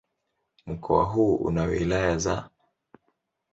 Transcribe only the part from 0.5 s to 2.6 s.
Mkoa huu una wilaya za